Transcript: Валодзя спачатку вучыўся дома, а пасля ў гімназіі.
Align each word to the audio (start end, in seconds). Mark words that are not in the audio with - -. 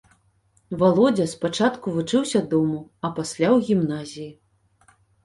Валодзя 0.83 1.25
спачатку 1.33 1.93
вучыўся 1.97 2.41
дома, 2.53 2.79
а 3.05 3.11
пасля 3.21 3.47
ў 3.49 3.69
гімназіі. 3.69 4.27